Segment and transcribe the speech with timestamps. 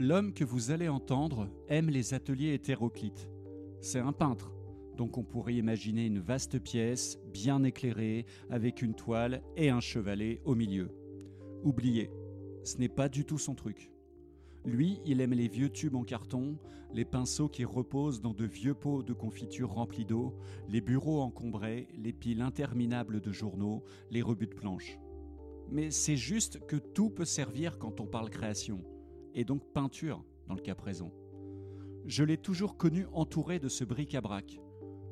[0.00, 3.28] L'homme que vous allez entendre aime les ateliers hétéroclites.
[3.80, 4.52] C'est un peintre,
[4.96, 10.40] donc on pourrait imaginer une vaste pièce, bien éclairée, avec une toile et un chevalet
[10.44, 10.92] au milieu.
[11.64, 12.12] Oubliez,
[12.62, 13.90] ce n'est pas du tout son truc.
[14.64, 16.58] Lui, il aime les vieux tubes en carton,
[16.94, 20.32] les pinceaux qui reposent dans de vieux pots de confiture remplis d'eau,
[20.68, 25.00] les bureaux encombrés, les piles interminables de journaux, les rebuts de planches.
[25.72, 28.84] Mais c'est juste que tout peut servir quand on parle création,
[29.38, 31.12] et donc peinture dans le cas présent.
[32.06, 34.58] Je l'ai toujours connu entouré de ce bric-à-brac.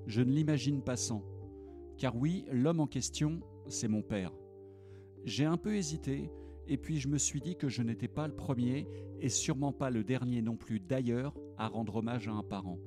[0.09, 1.25] Je ne l'imagine pas sans.
[1.97, 4.33] Car oui, l'homme en question, c'est mon père.
[5.25, 6.29] J'ai un peu hésité,
[6.67, 8.89] et puis je me suis dit que je n'étais pas le premier,
[9.21, 12.81] et sûrement pas le dernier non plus d'ailleurs, à rendre hommage à un parent.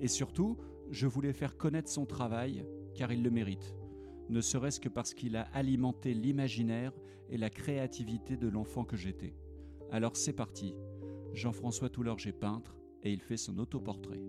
[0.00, 0.58] Et surtout,
[0.90, 2.66] je voulais faire connaître son travail,
[2.96, 3.76] car il le mérite,
[4.28, 6.92] ne serait-ce que parce qu'il a alimenté l'imaginaire
[7.30, 9.36] et la créativité de l'enfant que j'étais.
[9.90, 10.74] Alors c'est parti,
[11.32, 14.22] Jean-François Toulorge est peintre, et il fait son autoportrait.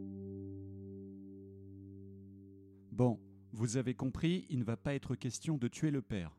[2.91, 3.19] Bon,
[3.51, 6.37] vous avez compris, il ne va pas être question de tuer le père.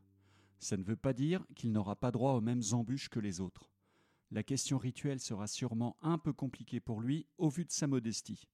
[0.59, 3.71] Ça ne veut pas dire qu'il n'aura pas droit aux mêmes embûches que les autres.
[4.31, 8.47] La question rituelle sera sûrement un peu compliquée pour lui au vu de sa modestie.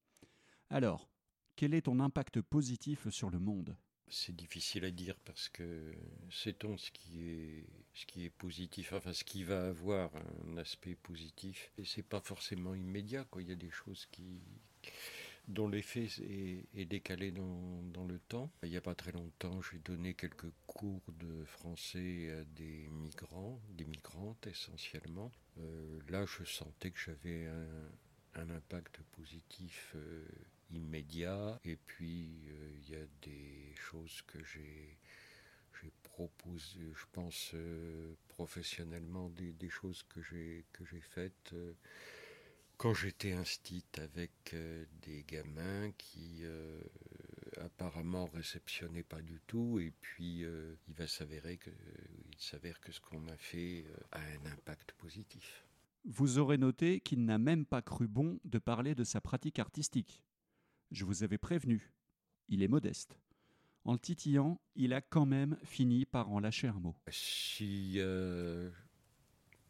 [0.69, 1.09] Alors,
[1.55, 3.77] quel est ton impact positif sur le monde?
[4.09, 5.93] C'est difficile à dire parce que
[6.31, 7.65] sait-on ce qui
[8.25, 10.11] est positif, enfin ce qui va avoir
[10.47, 13.41] un aspect positif et c'est pas forcément immédiat quoi.
[13.41, 14.41] Il y a des choses qui
[15.47, 16.07] dont l'effet
[16.73, 18.49] est, décalé dans, le temps.
[18.63, 23.59] Il n'y a pas très longtemps, j'ai donné quelques cours de français à des migrants,
[23.69, 25.31] des migrantes essentiellement.
[25.59, 27.47] Euh, là, je sentais que j'avais
[28.35, 30.25] un, impact positif euh,
[30.73, 31.59] immédiat.
[31.63, 34.97] Et puis, euh, il y a des choses que j'ai
[36.03, 37.55] proposé, je pense
[38.27, 40.63] professionnellement, des, choses que j'ai
[41.01, 41.53] faites
[42.83, 46.81] quand j'étais instit avec euh, des gamins qui euh,
[47.61, 52.91] apparemment réceptionnaient pas du tout, et puis euh, il va s'avérer que il s'avère que
[52.91, 55.65] ce qu'on a fait a un impact positif.
[56.03, 60.21] Vous aurez noté qu'il n'a même pas cru bon de parler de sa pratique artistique.
[60.93, 61.91] Je vous avais prévenu,
[62.47, 63.17] il est modeste.
[63.83, 66.95] En le titillant, il a quand même fini par en lâcher un mot.
[67.09, 67.99] Si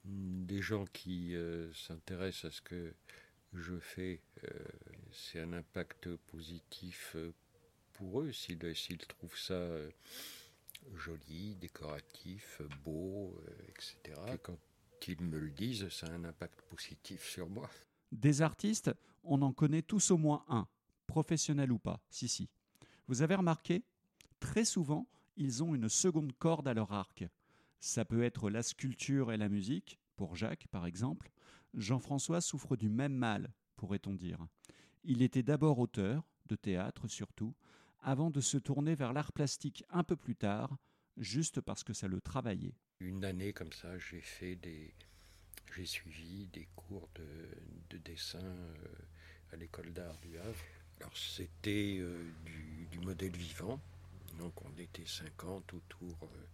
[0.06, 2.94] des gens qui euh, s'intéressent à ce que
[3.54, 4.50] je fais, euh,
[5.12, 7.34] c'est un impact positif euh,
[7.94, 8.58] pour eux s'ils
[9.08, 9.66] trouvent ça
[10.96, 13.40] joli, décoratif, beau,
[13.70, 14.20] etc.
[14.34, 14.58] Et quand
[15.08, 17.70] ils me le disent, ça a un impact positif sur moi.
[18.12, 18.92] Des artistes,
[19.24, 20.68] on en connaît tous au moins un,
[21.14, 22.50] professionnel ou pas, si si.
[23.08, 23.84] Vous avez remarqué
[24.40, 25.08] Très souvent,
[25.38, 27.24] ils ont une seconde corde à leur arc.
[27.80, 31.30] Ça peut être la sculpture et la musique, pour Jacques par exemple.
[31.76, 34.40] Jean-François souffre du même mal, pourrait-on dire.
[35.04, 37.54] Il était d'abord auteur, de théâtre surtout,
[38.02, 40.78] avant de se tourner vers l'art plastique un peu plus tard,
[41.18, 42.76] juste parce que ça le travaillait.
[43.00, 44.96] Une année comme ça, j'ai fait des.
[45.76, 48.88] J'ai suivi des cours de, dessin euh,
[49.52, 50.83] à l'école d'art du Havre.
[51.00, 52.32] Alors c'était euh,
[52.92, 53.80] du, modèle vivant,
[54.38, 56.18] donc on était 50 autour.
[56.24, 56.48] Euh,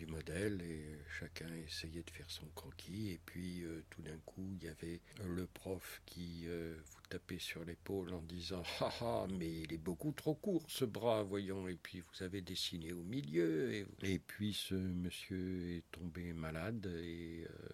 [0.00, 3.10] du modèle et chacun essayait de faire son croquis.
[3.10, 7.38] Et puis euh, tout d'un coup il y avait le prof qui euh, vous tapait
[7.38, 11.68] sur l'épaule en disant ah ah mais il est beaucoup trop court ce bras voyons
[11.68, 17.44] et puis vous avez dessiné au milieu et, puis ce monsieur est tombé malade et
[17.44, 17.68] euh,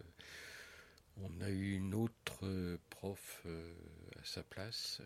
[1.23, 5.01] on a eu une autre prof à sa place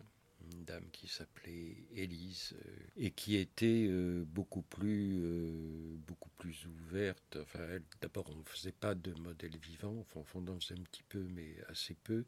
[0.53, 6.67] une dame qui s'appelait Élise euh, et qui était euh, beaucoup plus euh, beaucoup plus
[6.67, 7.37] ouverte.
[7.41, 11.03] Enfin, d'abord, on ne faisait pas de modèle vivant, enfin, on en faisait un petit
[11.03, 12.25] peu, mais assez peu.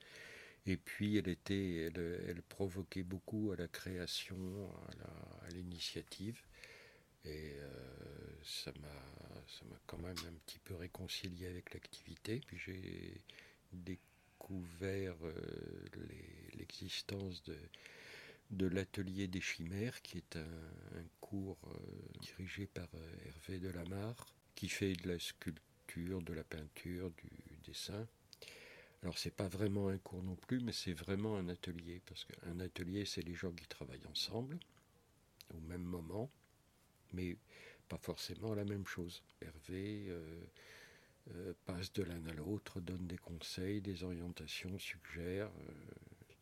[0.67, 4.71] Et puis, elle était, elle, provoquait beaucoup à la création,
[5.43, 6.41] à l'initiative.
[7.25, 7.57] Et
[8.45, 9.13] ça m'a
[9.49, 12.41] ça m'a quand même un petit peu réconcilié avec l'activité.
[12.47, 13.23] Puis j'ai
[13.73, 15.17] découvert
[16.55, 17.57] l'existence de
[18.51, 21.79] de l'atelier des chimères, qui est un, cours euh,
[22.21, 27.31] dirigé par euh, Hervé Delamarre, qui fait de la sculpture, de la peinture, du
[27.67, 28.07] dessin.
[29.03, 32.61] Alors c'est pas vraiment un cours non plus, mais c'est vraiment un atelier, parce qu'un
[32.61, 34.59] atelier, c'est les gens qui travaillent ensemble,
[35.55, 36.31] au même moment,
[37.13, 37.37] mais
[37.89, 39.23] pas forcément la même chose.
[39.41, 40.13] Hervé
[41.31, 45.51] euh, passe de l'un à l'autre, donne des conseils, des orientations, suggère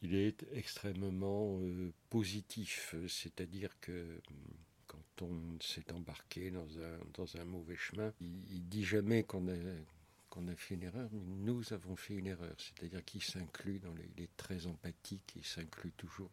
[0.02, 4.56] il est extrêmement euh, positif, c'est-à-dire que hum,
[4.86, 10.82] quand on s'est embarqué dans un, mauvais chemin, il, dit jamais qu'on a fait une
[10.82, 12.54] erreur, mais nous avons fait une erreur.
[12.58, 16.30] C'est-à-dire qu'il s'inclut dans les, les traits empathiques, il s'inclut toujours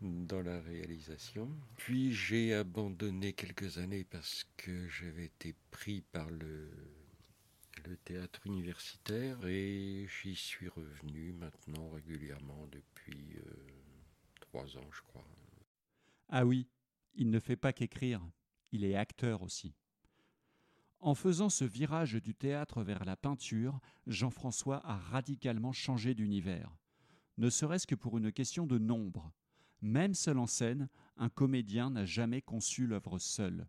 [0.00, 1.50] dans la réalisation.
[1.76, 6.70] Puis j'ai abandonné quelques années parce que j'avais été pris par le,
[7.86, 13.52] le théâtre universitaire et j'y suis revenu maintenant régulièrement depuis euh,
[14.40, 15.26] trois ans, je crois.
[16.28, 16.68] Ah oui,
[17.14, 18.22] il ne fait pas qu'écrire,
[18.72, 19.74] il est acteur aussi.
[21.00, 26.76] En faisant ce virage du théâtre vers la peinture, Jean-François a radicalement changé d'univers,
[27.38, 29.32] ne serait-ce que pour une question de nombre.
[29.80, 33.68] Même seul en scène, un comédien n'a jamais conçu l'œuvre seul.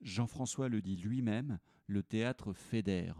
[0.00, 3.16] Jean-François le dit lui-même, le théâtre fédère,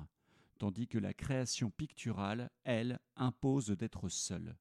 [0.59, 4.57] tandis que la création picturale, elle, impose d'être seule.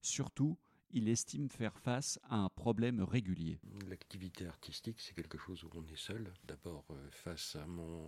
[0.00, 0.58] Surtout,
[0.90, 3.58] il estime faire face à un problème régulier.
[3.88, 6.32] L'activité artistique, c'est quelque chose où on est seul.
[6.44, 8.06] D'abord euh, face à mon,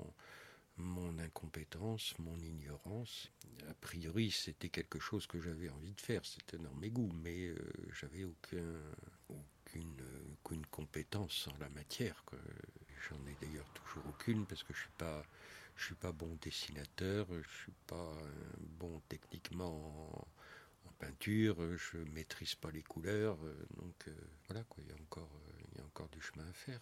[0.76, 3.30] mon incompétence, mon ignorance.
[3.68, 7.48] A priori, c'était quelque chose que j'avais envie de faire, c'était dans mes goûts, mais
[7.48, 7.56] euh,
[7.98, 8.80] j'avais aucun,
[9.28, 10.02] aucune,
[10.32, 12.22] aucune compétence en la matière.
[13.08, 15.22] J'en ai d'ailleurs toujours aucune parce que je suis pas,
[15.76, 18.12] je suis pas bon dessinateur, je suis pas
[18.78, 20.26] bon techniquement
[20.86, 24.12] en peinture, je maîtrise pas les couleurs, euh, donc euh,
[24.48, 26.80] voilà quoi, il y a encore, euh, il y a encore du chemin à faire.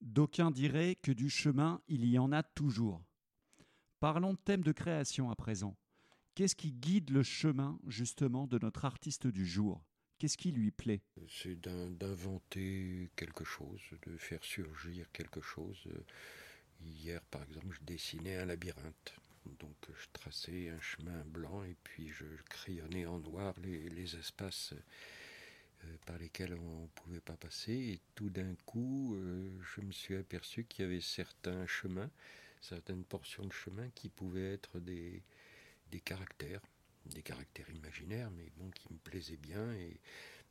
[0.00, 3.02] D'aucuns diraient que du chemin, il y en a toujours.
[4.00, 5.76] Parlons de thème de création à présent.
[6.34, 9.82] Qu'est-ce qui guide le chemin justement de notre artiste du jour?
[10.18, 11.00] Qu'est-ce qui lui plaît?
[11.28, 15.86] C'est d'inventer quelque chose, de faire surgir quelque chose.
[16.84, 19.14] Hier, par exemple, je dessinais un labyrinthe.
[19.60, 24.74] Donc je traçais un chemin blanc et puis je crayonnais en noir les, espaces
[25.84, 27.72] euh, par lesquels on ne pouvait pas passer.
[27.72, 32.10] Et tout d'un coup, euh, je me suis aperçu qu'il y avait certains chemins,
[32.60, 35.22] certaines portions de chemin qui pouvaient être des,
[35.90, 36.60] des caractères,
[37.06, 39.72] des caractères imaginaires, mais bon, qui me plaisaient bien.
[39.74, 40.00] Et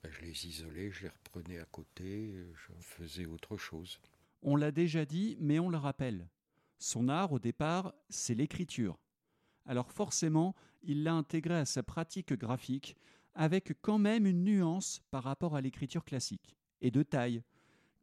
[0.04, 2.34] ben, je les isolais, je les reprenais à côté,
[2.68, 4.00] j'en faisais autre chose.
[4.42, 6.28] On l'a déjà dit, mais on le rappelle.
[6.80, 9.00] Son art, au départ, c'est l'écriture.
[9.66, 12.96] Alors forcément, il l'a intégré à sa pratique graphique,
[13.34, 17.44] avec quand même une nuance par rapport à l'écriture classique, et de taille.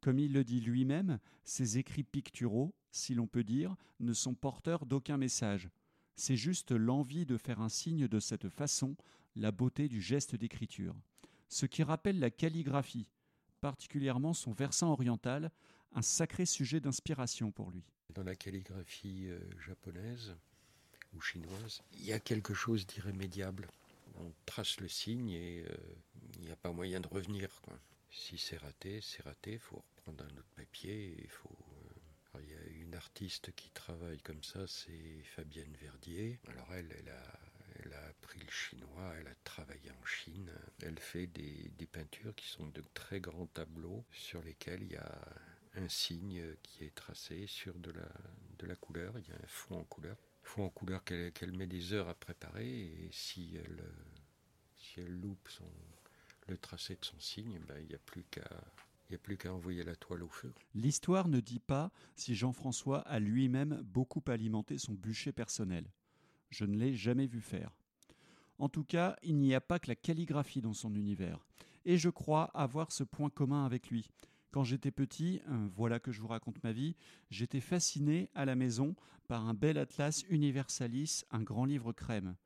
[0.00, 4.87] Comme il le dit lui-même, ses écrits picturaux, si l'on peut dire, ne sont porteurs
[4.87, 5.70] d'aucun message.
[6.17, 8.97] C'est juste l'envie de faire un signe de cette façon,
[9.37, 10.95] la beauté du geste d'écriture.
[11.49, 13.09] Ce qui rappelle la calligraphie,
[13.61, 15.51] particulièrement son versant oriental,
[15.93, 17.85] un sacré sujet d'inspiration pour lui.
[18.15, 20.37] Dans la calligraphie euh, japonaise
[21.15, 23.69] ou chinoise, il y a quelque chose d'irrémédiable.
[24.17, 25.77] On trace le signe et euh,
[26.39, 27.49] il n'y a pas moyen de revenir.
[28.11, 31.17] Si c'est raté, c'est raté, il faut reprendre un autre papier.
[31.23, 31.57] Il faut,
[32.43, 36.41] il y a une artiste qui travaille comme ça, c'est Fabienne Verdier.
[36.49, 37.41] Alors elle, elle a,
[37.83, 40.51] elle a appris le chinois, elle a travaillé en Chine.
[40.83, 44.97] Elle fait des, des peintures qui sont de très grands tableaux sur lesquels il y
[44.97, 45.19] a
[45.77, 48.09] un signe qui est tracé sur de la,
[48.59, 49.19] de la couleur.
[49.19, 50.17] Il y a un fond en couleur.
[50.43, 52.69] Fond en couleur qu'elle met des heures à préparer.
[52.69, 53.83] Et si elle,
[54.77, 55.71] si elle loupe son,
[56.49, 58.49] le tracé de son signe, ben, il n'y a plus qu'à
[59.19, 60.53] plus qu'à envoyer la toile au feu.
[60.75, 65.91] L'histoire ne dit pas si Jean-François a lui-même beaucoup alimenté son bûcher personnel.
[66.51, 67.75] Je ne l'ai jamais vu faire.
[68.59, 71.44] En tout cas, il n'y a pas que la calligraphie dans son univers.
[71.85, 74.09] Et je crois avoir ce point commun avec lui.
[74.53, 76.94] Quand j'étais petit, euh, voilà que je vous raconte ma vie,
[77.31, 78.94] j'étais fasciné à la maison
[79.27, 82.37] par un bel atlas Universalis, un grand livre crème.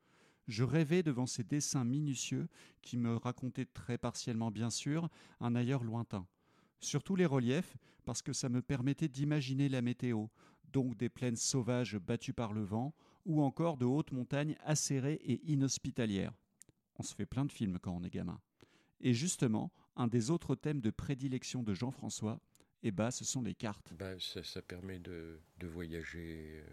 [0.47, 2.47] Je rêvais devant ces dessins minutieux
[2.81, 5.07] qui me racontaient très partiellement bien sûr
[5.39, 6.25] un ailleurs lointain.
[6.79, 10.27] Surtout les reliefs, parce que ça me permettait d'imaginer la météo,
[10.71, 12.93] donc des plaines sauvages battues par le vent,
[13.25, 16.33] ou encore de hautes montagnes acérées et inhospitalières.
[16.97, 18.39] On se fait plein de films quand on est gamin.
[19.01, 22.41] Et justement, un des autres thèmes de prédilection de Jean-François,
[22.83, 23.93] eh ben, ce sont les cartes.
[23.97, 26.63] Ben, ça, permet de, voyager euh,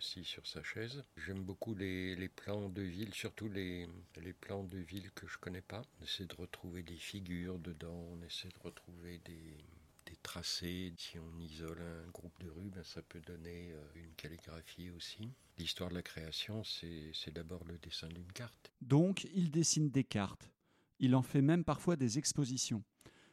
[0.00, 1.04] assis sur sa chaise.
[1.18, 3.86] J'aime beaucoup les, plans de ville, surtout les,
[4.22, 5.82] les plans de ville que je connais pas.
[6.00, 9.58] On essaie de retrouver des figures dedans, on essaie de retrouver des,
[10.06, 10.94] des tracés.
[10.96, 15.28] Si on isole un groupe de rues, ben, ça peut donner euh, une calligraphie aussi.
[15.58, 18.72] L'histoire de la création, c'est d'abord le dessin d'une carte.
[18.80, 20.50] Donc, il dessine des cartes.
[20.98, 22.82] Il en fait même parfois des expositions.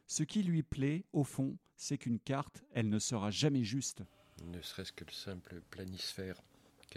[0.05, 4.03] Ce qui lui plaît, au fond, c'est qu'une carte, elle ne sera jamais juste.
[4.43, 6.41] Ne serait-ce que le simple planisphère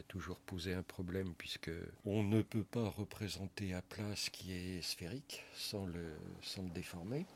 [0.03, 1.71] toujours posé un problème puisque
[2.05, 6.71] on ne peut pas représenter à plat ce qui est sphérique sans le, sans le
[6.71, 7.27] déformer.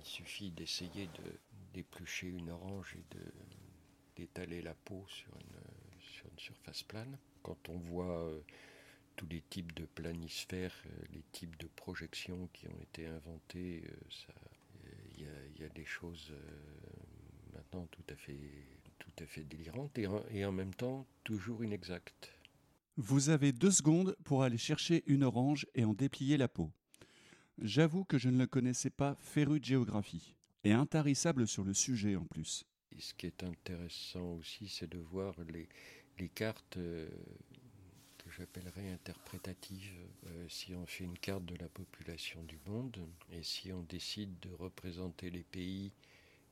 [0.00, 1.32] Il suffit d'essayer de
[1.74, 3.22] d'éplucher une orange et de
[4.16, 7.18] d'étaler la peau sur une, sur une surface plane.
[7.42, 8.32] Quand on voit
[9.14, 10.74] tous les types de planisphères,
[11.12, 13.84] les types de projections qui ont été inventés,
[15.18, 16.32] il y, a des choses
[17.54, 18.38] maintenant tout à fait,
[19.16, 22.32] tout à fait délirantes et et en même temps toujours inexactes.
[22.96, 26.70] Vous avez deux secondes pour aller chercher une orange et en déplier la peau.
[27.58, 32.16] J'avoue que je ne le connaissais pas féru de géographie, et intarissable sur le sujet
[32.16, 32.64] en plus.
[32.98, 35.68] ce qui est intéressant aussi, c'est de voir les,
[36.18, 37.08] les cartes euh,
[38.18, 39.92] que j'appellerais interprétatives.
[40.26, 42.98] Euh, si on fait une carte de la population du monde,
[43.30, 45.92] et si on décide de représenter les pays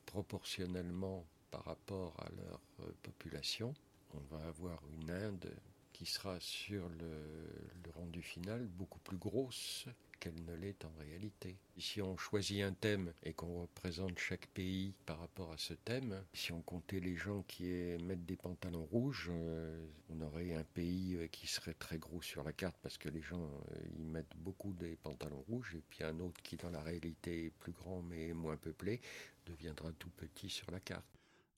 [0.06, 3.75] proportionnellement par rapport à leur euh, population,
[4.12, 5.54] on va avoir une Inde
[5.92, 9.87] qui sera sur le, rendu final beaucoup plus grosse
[10.18, 11.56] qu'elle ne l'est en réalité.
[11.78, 16.25] Si on choisit un thème et qu'on représente chaque pays par rapport à ce thème,
[16.32, 17.62] si on comptait les gens qui
[18.02, 22.42] mettent des pantalons rouges, euh, on aurait un pays euh, qui serait très gros sur
[22.42, 23.49] la carte parce que les gens
[23.96, 27.50] ils mettent beaucoup des pantalons rouges et puis un autre qui dans la réalité est
[27.50, 29.00] plus grand mais moins peuplé
[29.46, 31.04] deviendra tout petit sur la carte.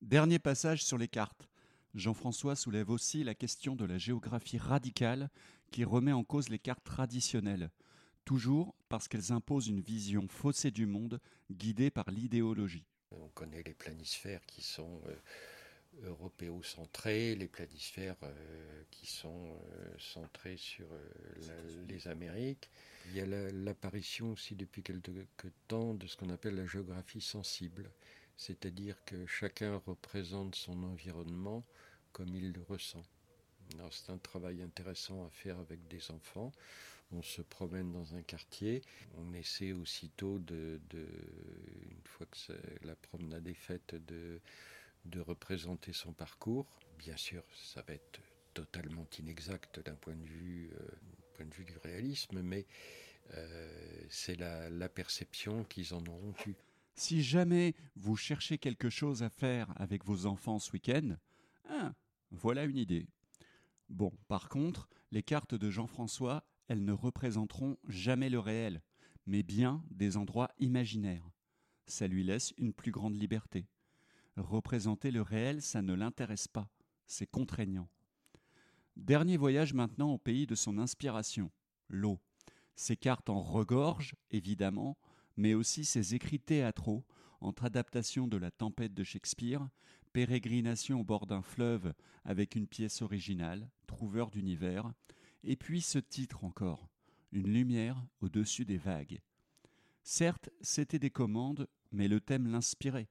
[0.02, 1.48] Dernier passage sur les cartes.
[1.94, 5.30] Jean-François soulève aussi la question de la géographie radicale
[5.70, 7.70] qui remet en cause les cartes traditionnelles,
[8.24, 11.18] toujours parce qu'elles imposent une vision faussée du monde
[11.50, 12.84] guidée par l'idéologie.
[13.10, 20.58] On connaît les planisphères qui sont euh, européocentrés, les planisphères euh, qui sont euh, centrés
[20.58, 20.86] sur
[21.88, 22.68] les Amériques.
[23.06, 27.90] Il y a l'apparition aussi depuis quelque temps de ce qu'on appelle la géographie sensible,
[28.36, 31.64] c'est-à-dire que chacun représente son environnement
[32.12, 33.04] comme il le ressent.
[33.90, 36.52] C'est un travail intéressant à faire avec des enfants.
[37.12, 38.82] On se promène dans un quartier,
[39.16, 42.52] on essaie aussitôt de, une fois que
[42.84, 44.40] la promenade est faite, de,
[45.20, 46.66] représenter son parcours.
[46.98, 48.20] Bien sûr, ça va être
[48.54, 50.70] totalement inexact d'un point de vue,
[51.40, 52.66] euh, du réalisme, mais
[53.34, 56.54] euh, c'est la, la perception qu'ils en auront eu.
[56.96, 61.16] Si jamais vous cherchez quelque chose à faire avec vos enfants ce week-end,
[61.68, 61.94] hein,
[62.30, 63.06] voilà une idée.
[63.90, 68.80] Bon, par contre, les cartes de Jean-François, elles ne représenteront jamais le réel,
[69.26, 71.30] mais bien des endroits imaginaires.
[71.86, 73.66] Ça lui laisse une plus grande liberté.
[74.36, 76.70] Représenter le réel, ça ne l'intéresse pas,
[77.06, 77.88] c'est contraignant.
[78.96, 81.50] Dernier voyage maintenant au pays de son inspiration,
[81.88, 82.18] l'eau.
[82.74, 84.96] Ses cartes en regorgent, évidemment,
[85.36, 87.04] mais aussi ses écrits théâtraux,
[87.40, 89.68] entre adaptation de la tempête de Shakespeare,
[90.12, 91.92] pérégrination au bord d'un fleuve
[92.24, 94.92] avec une pièce originale, trouveur d'univers,
[95.44, 96.88] et puis ce titre encore,
[97.32, 99.20] Une lumière au-dessus des vagues.
[100.02, 103.08] Certes, c'était des commandes, mais le thème l'inspirait.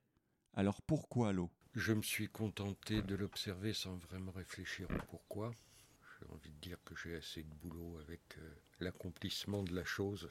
[0.53, 1.51] Alors pourquoi l'eau?
[1.75, 5.51] Je me suis contenté de l'observer sans vraiment réfléchir au pourquoi.
[6.19, 10.29] J'ai envie de dire que j'ai assez de boulot avec euh, l'accomplissement de la chose.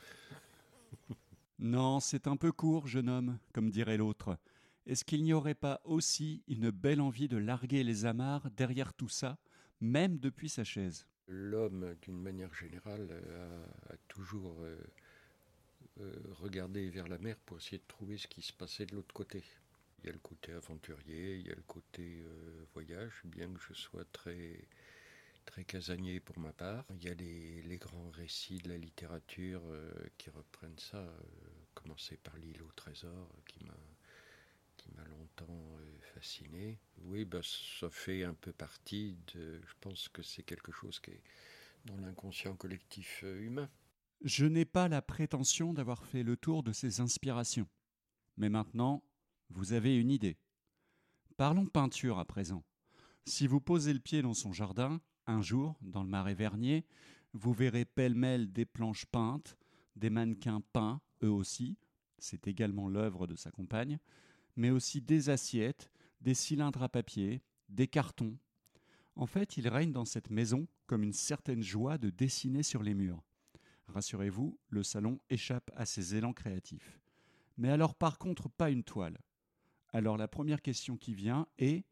[1.64, 4.36] Non, c'est un peu court, jeune homme, comme dirait l'autre.
[4.84, 9.08] Est-ce qu'il n'y aurait pas aussi une belle envie de larguer les amarres derrière tout
[9.08, 9.38] ça,
[9.80, 11.06] même depuis sa chaise?
[11.26, 13.08] L'homme, d'une manière générale,
[13.88, 14.76] a, toujours euh,
[16.00, 19.14] euh, regardé vers la mer pour essayer de trouver ce qui se passait de l'autre
[19.14, 19.42] côté.
[20.00, 23.60] Il y a le côté aventurier, il y a le côté euh, voyage, bien que
[23.60, 24.68] je sois très,
[25.46, 26.84] très casanier pour ma part.
[26.90, 29.62] Il y a les grands récits de la littérature
[30.18, 31.10] qui reprennent ça,
[31.74, 33.74] commencer par l'île au trésor, qui m'a
[34.76, 36.78] qui m'a longtemps euh, fasciné.
[37.02, 39.60] Oui, bah, ça fait un peu partie de.
[39.66, 41.22] Je pense que c'est quelque chose qui est
[41.84, 43.68] dans l'inconscient collectif euh, humain.
[44.22, 47.68] Je n'ai pas la prétention d'avoir fait le tour de ces inspirations.
[48.36, 49.02] Mais maintenant,
[49.50, 50.38] vous avez une idée.
[51.36, 52.64] Parlons peinture à présent.
[53.26, 56.84] Si vous posez le pied dans son jardin, un jour, dans le marais vernier,
[57.32, 59.56] vous verrez pêle-mêle des planches peintes,
[59.96, 61.76] des mannequins peints, eux aussi,
[62.18, 63.98] c'est également l'œuvre de sa compagne,
[64.56, 65.90] mais aussi des assiettes,
[66.20, 68.36] des cylindres à papier, des cartons.
[69.16, 72.94] En fait, il règne dans cette maison comme une certaine joie de dessiner sur les
[72.94, 73.22] murs.
[73.88, 76.98] Rassurez-vous, le salon échappe à ses élans créatifs.
[77.56, 79.18] Mais alors par contre pas une toile.
[79.90, 81.84] Alors la première question qui vient est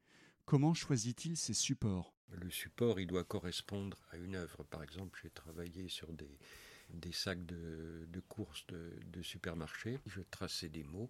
[0.45, 2.15] comment choisit-il ses supports?
[2.29, 4.65] Le support, il doit correspondre à une œuvre.
[4.65, 6.39] Par exemple, j'ai travaillé sur des,
[6.93, 9.99] des sacs de, courses de, supermarché.
[10.07, 11.09] Je traçais des mots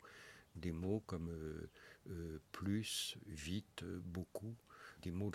[0.57, 1.71] des mots comme euh,
[2.11, 4.55] euh, plus, vite, beaucoup,
[5.03, 5.33] des mots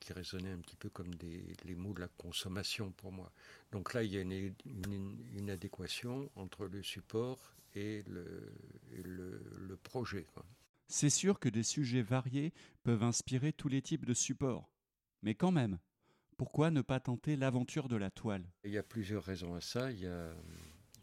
[0.00, 3.32] qui résonnaient un petit peu comme des, les mots de la consommation pour moi.
[3.72, 10.26] Donc là, il y a une, adéquation entre le support et le, projet.
[10.88, 14.68] C'est sûr que des sujets variés peuvent inspirer tous les types de supports.
[15.22, 15.78] Mais quand même,
[16.36, 18.44] pourquoi ne pas tenter l'aventure de la toile?
[18.64, 19.90] Il y a plusieurs raisons à ça.
[19.90, 20.34] Il y a,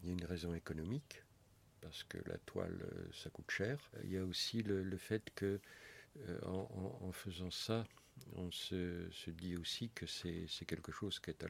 [0.04, 1.22] une raison économique,
[1.80, 3.90] parce que la toile, euh, ça coûte cher.
[4.02, 5.60] Il y a aussi le, fait que,
[6.28, 7.84] euh, en, faisant ça,
[8.34, 11.42] on se, dit aussi que c'est quelque chose qui est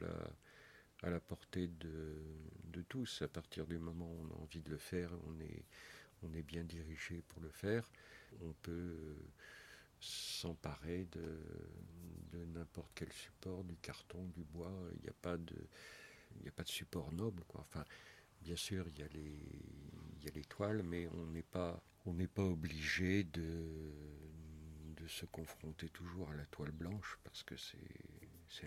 [1.03, 3.21] à la, portée de, tous.
[3.21, 5.65] À partir du moment où on a envie de le faire, on est,
[6.23, 7.89] on est bien dirigé pour le faire.
[8.41, 9.15] On peut euh,
[9.99, 11.39] s'emparer de,
[12.53, 14.71] n'importe quel support, du carton, du bois.
[14.95, 15.55] Il n'y a pas de,
[16.41, 17.61] il a pas de support noble, quoi.
[17.61, 17.83] Enfin,
[18.41, 19.39] bien sûr, il y a les,
[20.17, 23.91] il y a les toiles, mais on n'est pas, on n'est pas obligé de,
[25.05, 27.77] de se confronter toujours à la toile blanche parce que c'est,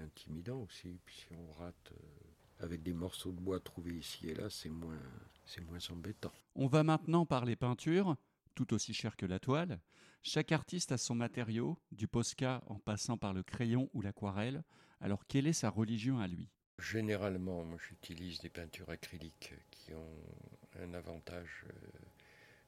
[0.00, 1.00] intimidant aussi.
[1.04, 4.68] Puis si on rate euh, avec des morceaux de bois trouvés ici et là, c'est
[4.68, 5.00] moins,
[5.44, 6.32] c'est moins embêtant.
[6.54, 8.16] On va maintenant parler peinture
[8.58, 9.78] tout aussi cher que la toile.
[10.24, 14.64] Chaque artiste a son matériau, du posca en passant par le crayon ou l'aquarelle.
[15.00, 16.48] Alors quelle est sa religion à lui?
[16.80, 20.18] Généralement, moi j'utilise des peintures acryliques qui ont
[20.80, 21.88] un avantage euh,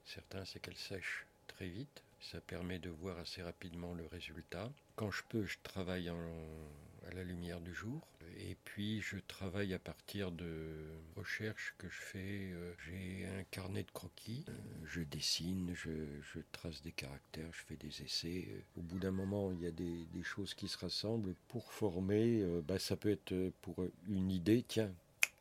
[0.05, 2.05] certain, c'est qu'elles sèchent très vite.
[2.21, 4.71] Ça permet de voir assez rapidement le résultat.
[4.95, 8.07] Quand je peux, je travaille à la lumière du jour.
[8.49, 10.75] Et puis, je travaille à partir de
[11.17, 12.53] recherches que je fais.
[12.53, 14.45] Euh, j'ai un carnet de croquis.
[14.49, 14.53] Euh,
[14.85, 18.49] je dessine, je, trace des caractères, je fais des essais.
[18.77, 22.41] Au bout d'un moment, il y a des, choses qui se rassemblent pour former.
[22.41, 24.65] Euh, bah, ça peut être pour une idée.
[24.67, 24.93] Tiens,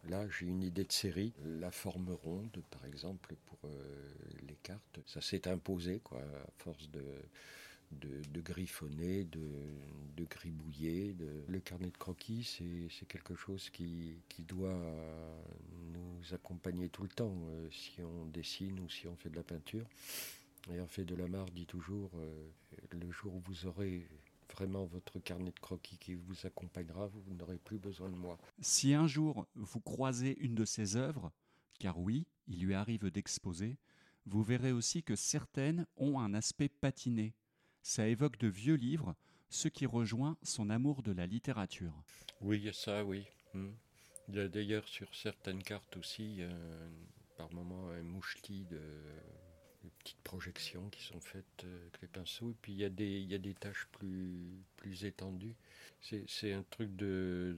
[0.08, 4.10] Là, j'ai une idée de série, la forme ronde, par exemple, pour euh,
[4.48, 5.00] les cartes.
[5.06, 7.04] Ça s'est imposé, quoi, à force de,
[7.92, 9.50] de, griffonner, de,
[10.16, 11.16] de gribouiller.
[11.48, 14.80] Le carnet de croquis, c'est quelque chose qui, doit
[15.94, 19.44] nous accompagner tout le temps, euh, si on dessine ou si on fait de la
[19.44, 19.86] peinture.
[20.72, 22.50] Et en fait de la marre dit toujours, euh,
[22.92, 24.08] le jour où vous aurez
[24.54, 28.38] vraiment votre carnet de croquis qui vous accompagnera, vous n'aurez plus besoin de moi.
[28.60, 31.32] Si un jour vous croisez une de ses œuvres,
[31.80, 33.78] car oui, il lui arrive d'exposer,
[34.26, 37.34] vous verrez aussi que certaines ont un aspect patiné.
[37.82, 39.16] Ça évoque de vieux livres,
[39.50, 41.94] ce qui rejoint son amour de la littérature.
[42.42, 43.26] Oui, il y a ça, oui.
[43.54, 43.72] Hmm.
[44.28, 46.42] Il y a d'ailleurs sur certaines cartes aussi,
[47.36, 48.80] par moment, un moucheti de
[50.00, 52.52] petites projections qui sont faites euh, avec les pinceaux.
[52.52, 55.56] Et puis il y a des, il tâches plus, étendues.
[56.02, 57.58] C'est un truc de,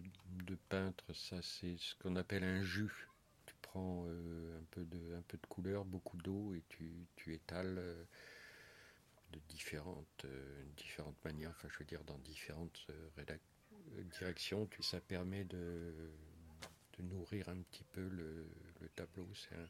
[0.69, 3.07] peintre, ça, c'est ce qu'on appelle un jus.
[3.45, 8.03] Tu prends euh, un, peu de, couleur, beaucoup d'eau, et tu, tu étales euh,
[9.31, 10.25] de différentes,
[10.77, 12.87] différentes manières, enfin je veux dire dans différentes
[14.11, 14.67] directions.
[14.67, 16.11] Tu, ça permet de,
[16.97, 18.47] de nourrir un petit peu le,
[18.79, 19.27] le tableau.
[19.33, 19.67] C'est un,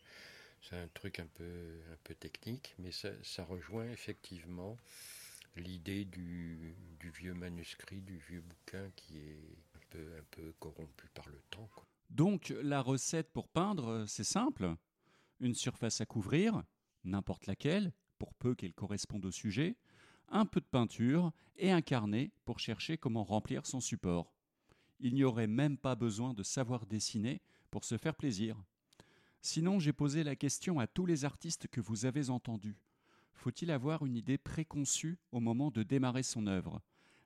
[0.72, 4.78] un truc un peu, un peu technique, mais ça, rejoint effectivement
[5.56, 6.76] l'idée du,
[7.14, 11.70] vieux manuscrit, du vieux bouquin qui est un peu, un peu corrompu par le temps.
[12.10, 14.76] Donc la recette pour peindre, c'est simple.
[15.40, 16.64] Une surface à couvrir,
[17.04, 17.92] n'importe laquelle,
[18.22, 19.76] pour peu qu'elle corresponde au sujet,
[20.30, 24.32] un peu de peinture et un carnet pour chercher comment remplir son support.
[25.00, 28.56] Il n'y aurait même pas besoin de savoir dessiner pour se faire plaisir.
[29.42, 32.78] Sinon, j'ai posé la question à tous les artistes que vous avez entendus.
[33.34, 36.80] Faut-il avoir une idée préconçue au moment de démarrer son œuvre?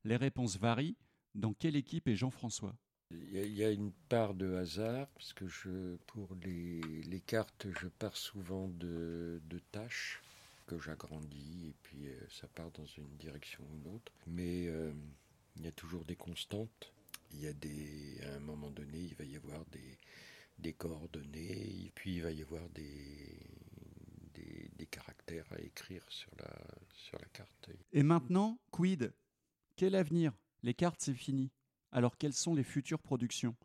[0.06, 0.96] Les réponses varient.
[1.34, 2.78] Dans quelle équipe est Jean-François?
[3.12, 8.68] Il y, a une part de hasard, parce que pour les, cartes, je pars souvent
[8.70, 10.24] de, tâches
[10.66, 14.12] que j'agrandis, et puis euh, ça part dans une direction ou une autre.
[14.28, 14.94] Mais euh,
[15.56, 16.92] il y a toujours des constantes.
[17.32, 19.98] Il y a des, à un moment donné, il va y avoir des,
[20.60, 23.40] des coordonnées, et puis il va y avoir des,
[24.34, 26.50] des, caractères à écrire sur la,
[26.94, 27.70] sur la carte.
[27.92, 29.14] Et maintenant, quid
[29.76, 30.32] Quel avenir?
[30.64, 31.52] Les cartes, c'est fini.
[31.92, 33.56] Alors quelles sont les futures productions?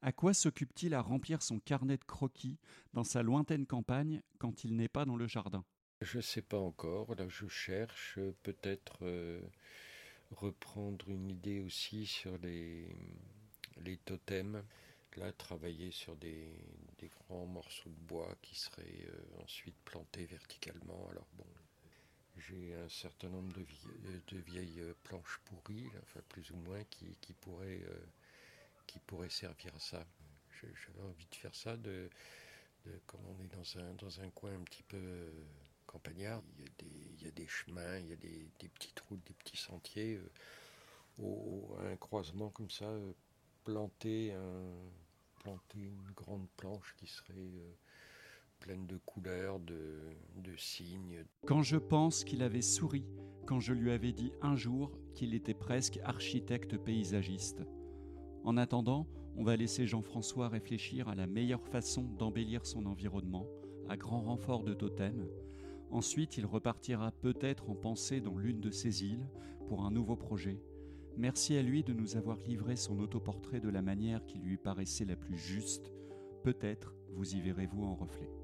[0.00, 2.58] À quoi s'occupe-t-il à remplir son carnet de croquis
[2.92, 5.64] dans sa lointaine campagne quand il n'est pas dans le jardin?
[6.02, 7.14] Je ne sais pas encore.
[7.14, 9.40] Là, je cherche peut-être euh,
[10.32, 12.88] reprendre une idée aussi sur les,
[13.84, 14.62] les totems
[15.16, 16.48] là travailler sur des,
[17.28, 21.08] grands morceaux de bois qui seraient euh, ensuite plantés verticalement.
[21.10, 21.46] Alors bon,
[22.36, 23.64] j'ai un certain nombre de,
[24.28, 28.06] de vieilles euh, planches pourries, enfin plus ou moins, qui, qui, pourraient, euh,
[28.86, 30.06] qui pourraient servir à ça.
[30.62, 32.08] J'avais envie de faire ça, de,
[33.06, 34.98] comme on est dans un, dans un coin un petit peu
[36.10, 40.20] il y, a des, chemins, il y a des, petites routes, des petits sentiers.
[41.18, 42.92] au, un croisement comme ça,
[43.64, 44.72] planter, un,
[45.36, 47.72] planter une grande planche qui serait euh,
[48.60, 49.98] pleine de couleurs, de,
[50.36, 51.24] de signes.
[51.46, 53.04] Quand je pense qu'il avait souri
[53.46, 57.62] quand je lui avais dit un jour qu'il était presque architecte paysagiste.
[58.44, 63.46] En attendant, on va laisser Jean-François réfléchir à la meilleure façon d'embellir son environnement,
[63.88, 65.28] à grand renfort de totems.
[65.92, 69.28] Ensuite, il repartira peut-être en pensée dans l'une de ces îles
[69.68, 70.58] pour un nouveau projet.
[71.18, 75.04] Merci à lui de nous avoir livré son autoportrait de la manière qui lui paraissait
[75.04, 75.92] la plus juste.
[76.42, 78.41] Peut-être vous y verrez-vous en reflet.